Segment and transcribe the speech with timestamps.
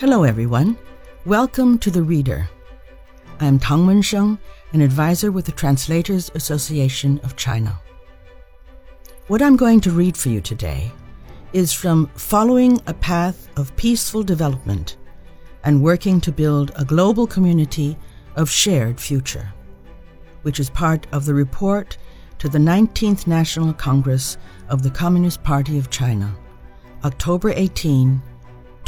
[0.00, 0.78] Hello, everyone.
[1.24, 2.48] Welcome to The Reader.
[3.40, 4.38] I am Tang Wensheng,
[4.72, 7.80] an advisor with the Translators Association of China.
[9.26, 10.92] What I'm going to read for you today
[11.52, 14.96] is from Following a Path of Peaceful Development
[15.64, 17.96] and Working to Build a Global Community
[18.36, 19.52] of Shared Future,
[20.42, 21.98] which is part of the report
[22.38, 24.38] to the 19th National Congress
[24.68, 26.32] of the Communist Party of China,
[27.02, 28.22] October 18,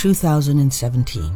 [0.01, 1.31] 2017.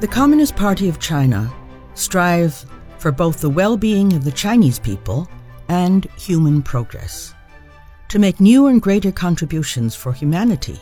[0.00, 1.52] The Communist Party of China
[1.92, 2.64] strives
[2.96, 5.28] for both the well-being of the Chinese people
[5.68, 7.34] and human progress.
[8.08, 10.80] To make new and greater contributions for humanity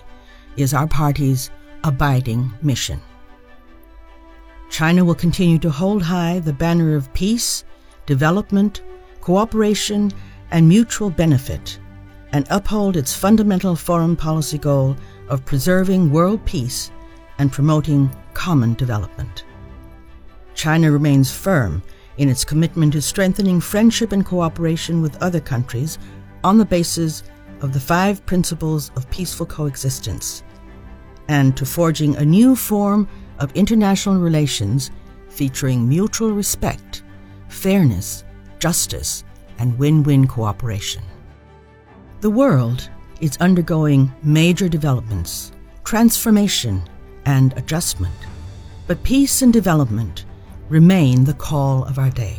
[0.56, 1.50] is our party's
[1.82, 3.00] abiding mission.
[4.70, 7.64] China will continue to hold high the banner of peace,
[8.06, 8.80] development,
[9.22, 10.12] cooperation,
[10.52, 11.79] and mutual benefit,
[12.32, 14.96] and uphold its fundamental foreign policy goal
[15.28, 16.90] of preserving world peace
[17.38, 19.44] and promoting common development.
[20.54, 21.82] China remains firm
[22.18, 25.98] in its commitment to strengthening friendship and cooperation with other countries
[26.44, 27.22] on the basis
[27.62, 30.42] of the five principles of peaceful coexistence,
[31.28, 33.08] and to forging a new form
[33.38, 34.90] of international relations
[35.28, 37.02] featuring mutual respect,
[37.48, 38.24] fairness,
[38.58, 39.24] justice,
[39.58, 41.02] and win win cooperation.
[42.20, 42.90] The world
[43.22, 45.52] is undergoing major developments,
[45.84, 46.82] transformation,
[47.24, 48.14] and adjustment,
[48.86, 50.26] but peace and development
[50.68, 52.36] remain the call of our day.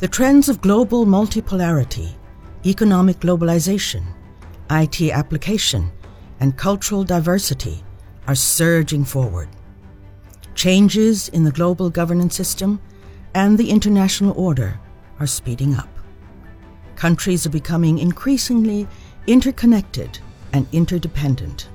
[0.00, 2.12] The trends of global multipolarity,
[2.66, 4.02] economic globalization,
[4.70, 5.90] IT application,
[6.40, 7.82] and cultural diversity
[8.26, 9.48] are surging forward.
[10.54, 12.78] Changes in the global governance system
[13.32, 14.78] and the international order
[15.18, 15.95] are speeding up.
[16.96, 18.88] Countries are becoming increasingly
[19.26, 20.18] interconnected
[20.52, 21.68] and interdependent.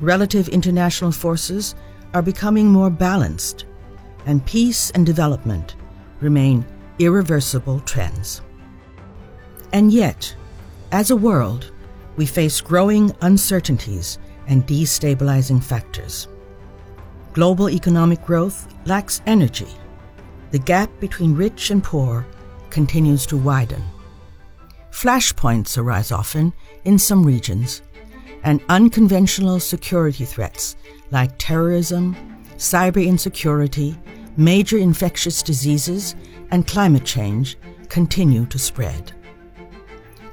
[0.00, 1.74] Relative international forces
[2.14, 3.66] are becoming more balanced,
[4.26, 5.76] and peace and development
[6.20, 6.64] remain
[6.98, 8.40] irreversible trends.
[9.72, 10.34] And yet,
[10.92, 11.72] as a world,
[12.16, 16.28] we face growing uncertainties and destabilizing factors.
[17.32, 19.68] Global economic growth lacks energy.
[20.50, 22.26] The gap between rich and poor
[22.70, 23.82] continues to widen.
[24.92, 26.52] Flashpoints arise often
[26.84, 27.82] in some regions,
[28.44, 30.76] and unconventional security threats
[31.10, 32.14] like terrorism,
[32.56, 33.98] cyber insecurity,
[34.36, 36.14] major infectious diseases,
[36.50, 37.56] and climate change
[37.88, 39.12] continue to spread.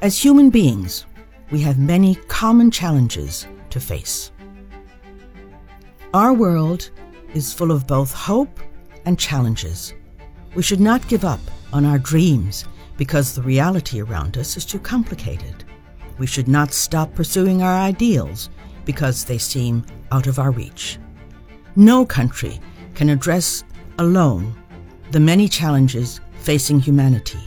[0.02, 1.06] As human beings,
[1.52, 4.32] we have many common challenges to face.
[6.14, 6.92] Our world
[7.34, 8.60] is full of both hope
[9.06, 9.94] and challenges.
[10.54, 11.40] We should not give up
[11.72, 12.66] on our dreams
[13.00, 15.64] because the reality around us is too complicated.
[16.18, 18.50] We should not stop pursuing our ideals
[18.84, 21.00] because they seem out of our reach.
[21.78, 22.60] No country
[22.96, 23.64] can address
[24.00, 24.54] alone
[25.12, 27.40] the many challenges facing humanity.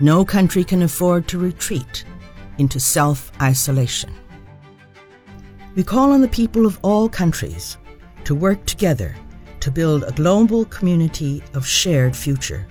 [0.00, 2.04] No country can afford to retreat
[2.58, 4.12] into self isolation.
[5.76, 7.78] We call on the people of all countries
[8.24, 9.16] to work together
[9.60, 12.66] to build a global community of shared future,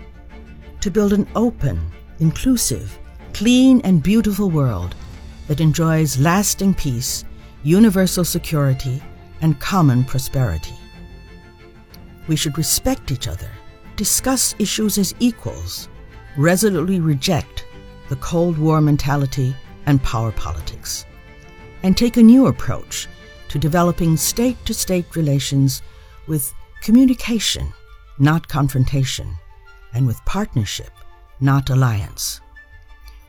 [0.80, 1.82] to build an open,
[2.20, 2.98] inclusive,
[3.34, 4.96] clean, and beautiful world
[5.48, 7.26] that enjoys lasting peace,
[7.64, 9.02] universal security,
[9.42, 10.76] and common prosperity.
[12.28, 13.50] We should respect each other,
[13.96, 15.90] discuss issues as equals,
[16.38, 17.66] resolutely reject
[18.10, 21.06] the Cold War mentality and power politics,
[21.84, 23.08] and take a new approach
[23.50, 25.82] to developing state to state relations
[26.28, 27.74] with communication,
[28.20, 29.36] not confrontation,
[29.94, 30.92] and with partnership,
[31.44, 32.42] not alliance.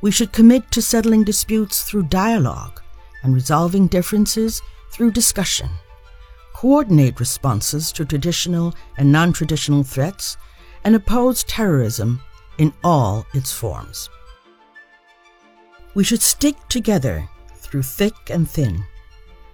[0.00, 2.80] We should commit to settling disputes through dialogue
[3.22, 5.68] and resolving differences through discussion,
[6.54, 10.36] coordinate responses to traditional and non traditional threats,
[10.84, 12.20] and oppose terrorism
[12.58, 14.08] in all its forms.
[15.94, 18.84] We should stick together through thick and thin,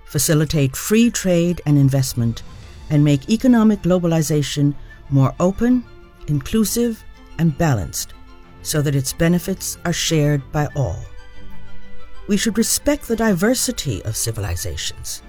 [0.04, 2.42] facilitate free trade and investment,
[2.90, 4.74] and make economic globalization
[5.10, 5.84] more open,
[6.26, 7.02] inclusive,
[7.38, 8.12] and balanced
[8.62, 10.98] so that its benefits are shared by all.
[12.28, 15.22] We should respect the diversity of civilizations.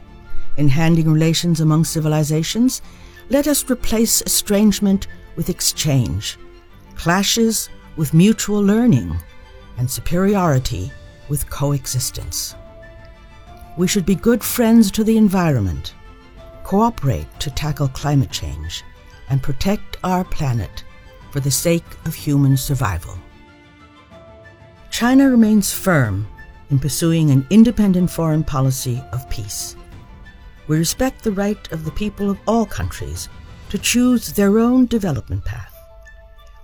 [0.57, 2.81] In handing relations among civilizations,
[3.29, 6.37] let us replace estrangement with exchange,
[6.95, 9.15] clashes with mutual learning,
[9.77, 10.91] and superiority
[11.29, 12.55] with coexistence.
[13.77, 15.95] We should be good friends to the environment,
[16.63, 18.83] cooperate to tackle climate change,
[19.29, 20.83] and protect our planet
[21.31, 23.17] for the sake of human survival.
[24.89, 26.27] China remains firm
[26.69, 29.75] in pursuing an independent foreign policy of peace.
[30.67, 33.27] we respect the right of the people of all countries
[33.69, 35.75] to choose their own development path.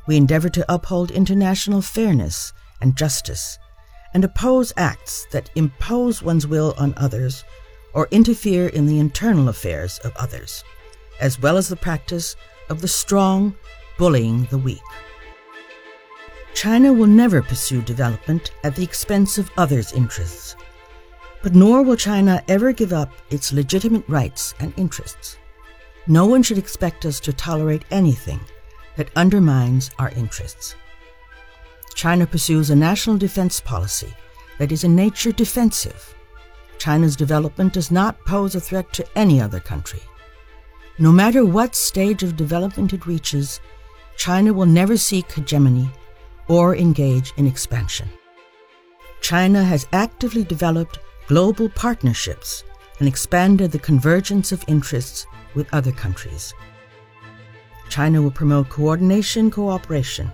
[0.08, 3.60] We endeavor to uphold international fairness and justice
[4.14, 7.44] and oppose acts that impose one's will on others
[7.94, 10.64] or interfere in the internal affairs of others,
[11.20, 12.36] as well as the practice
[12.70, 13.56] of the strong
[13.98, 14.82] bullying the weak.
[16.54, 20.56] China will never pursue development at the expense of others' interests,
[21.44, 25.38] but nor will China ever give up its legitimate rights and interests.
[26.08, 28.40] No one should expect us to tolerate anything
[28.96, 30.76] that undermines our interests.
[31.94, 34.14] China pursues a national defense policy
[34.58, 36.16] that is in nature defensive.
[36.80, 40.02] China's development does not pose a threat to any other country.
[41.00, 43.60] No matter what stage of development it reaches,
[44.18, 45.90] China will never seek hegemony
[46.48, 48.10] or engage in expansion.
[49.22, 52.64] China has actively developed global partnerships
[53.00, 56.54] and expanded the convergence of interests with other countries.
[57.90, 60.32] China will promote coordination cooperation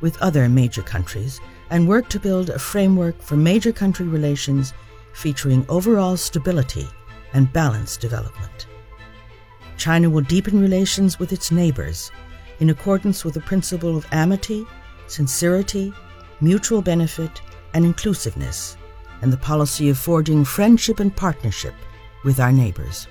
[0.00, 1.40] with other major countries
[1.70, 4.74] and work to build a framework for major country relations
[5.12, 6.88] featuring overall stability
[7.32, 8.66] and balanced development.
[9.76, 12.10] China will deepen relations with its neighbors
[12.60, 14.66] in accordance with the principle of amity,
[15.06, 15.92] sincerity,
[16.40, 17.40] mutual benefit,
[17.74, 18.76] and inclusiveness,
[19.22, 21.74] and the policy of forging friendship and partnership
[22.24, 23.08] with our neighbors.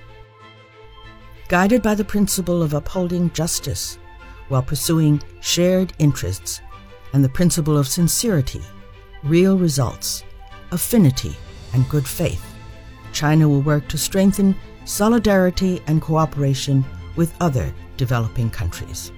[1.48, 3.98] Guided by the principle of upholding justice
[4.48, 6.60] while pursuing shared interests
[7.12, 8.62] and the principle of sincerity,
[9.24, 10.24] real results,
[10.70, 11.36] affinity,
[11.72, 12.44] and good faith,
[13.12, 14.54] China will work to strengthen
[14.84, 16.84] solidarity and cooperation
[17.16, 19.12] with other developing countries.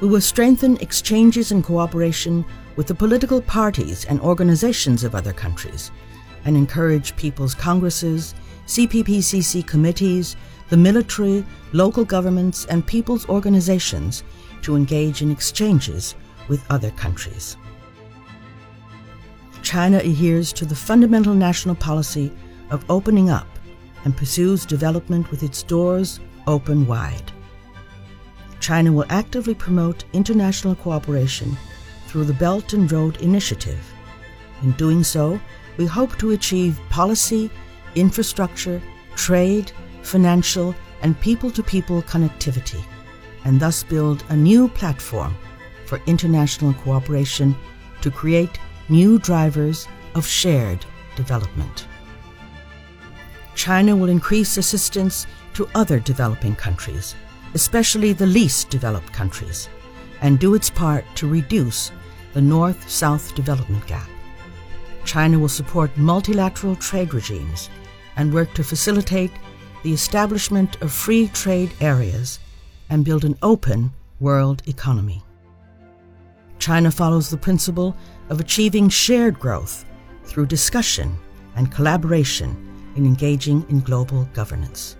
[0.00, 2.44] We will strengthen exchanges and cooperation
[2.76, 5.90] with the political parties and organizations of other countries
[6.44, 8.34] and encourage people's congresses,
[8.66, 10.36] CPPCC committees,
[10.68, 14.24] the military, local governments, and people's organizations
[14.62, 16.14] to engage in exchanges
[16.48, 17.56] with other countries.
[19.62, 22.32] China adheres to the fundamental national policy
[22.70, 23.46] of opening up
[24.04, 27.32] and pursues development with its doors open wide.
[28.64, 31.54] China will actively promote international cooperation
[32.06, 33.92] through the Belt and Road Initiative.
[34.62, 35.38] In doing so,
[35.76, 37.50] we hope to achieve policy,
[37.94, 38.80] infrastructure,
[39.16, 39.70] trade,
[40.00, 42.82] financial, and people to people connectivity,
[43.44, 45.36] and thus build a new platform
[45.84, 47.54] for international cooperation
[48.00, 48.58] to create
[48.88, 51.86] new drivers of shared development.
[53.54, 57.14] China will increase assistance to other developing countries,
[57.54, 59.68] especially the least developed countries,
[60.20, 61.92] and do its part to reduce
[62.32, 64.08] the North South development gap.
[65.04, 67.70] China will support multilateral trade regimes
[68.16, 69.30] and work to facilitate
[69.82, 72.40] the establishment of free trade areas
[72.90, 75.22] and build an open world economy.
[76.58, 77.94] China follows the principle
[78.30, 79.84] of achieving shared growth
[80.24, 81.16] through discussion
[81.56, 82.56] and collaboration
[82.96, 84.96] in engaging in global governance.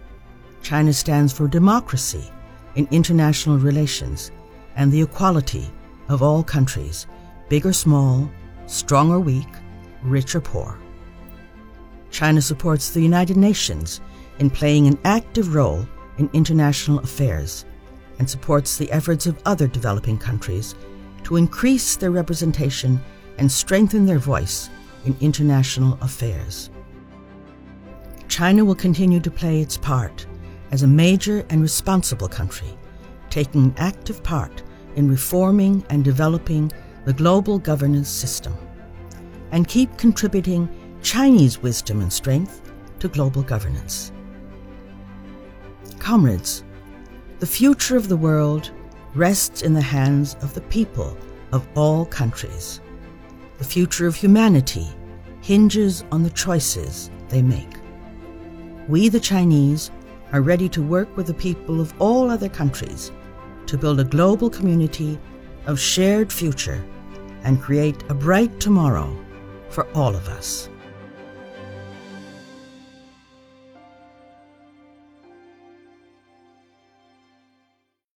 [0.62, 2.30] China stands for democracy
[2.74, 4.30] in international relations
[4.76, 5.70] and the equality
[6.08, 7.06] of all countries,
[7.48, 8.30] big or small,
[8.66, 9.48] strong or weak,
[10.02, 10.78] rich or poor.
[12.10, 14.00] China supports the United Nations
[14.38, 15.86] in playing an active role
[16.18, 17.64] in international affairs
[18.18, 20.74] and supports the efforts of other developing countries
[21.24, 23.00] to increase their representation
[23.38, 24.70] and strengthen their voice
[25.04, 26.70] in international affairs.
[28.28, 30.26] China will continue to play its part
[30.70, 32.76] as a major and responsible country,
[33.30, 34.62] taking an active part
[34.96, 36.70] in reforming and developing
[37.04, 38.56] the global governance system,
[39.52, 40.68] and keep contributing
[41.02, 44.12] Chinese wisdom and strength to global governance.
[45.98, 46.64] Comrades,
[47.40, 48.70] the future of the world
[49.14, 51.16] rests in the hands of the people
[51.52, 52.80] of all countries.
[53.58, 54.88] The future of humanity
[55.40, 57.68] hinges on the choices they make.
[58.88, 59.90] We, the Chinese,
[60.32, 63.12] are ready to work with the people of all other countries
[63.66, 65.18] to build a global community
[65.66, 66.84] of shared future
[67.44, 69.16] and create a bright tomorrow
[69.68, 70.68] for all of us.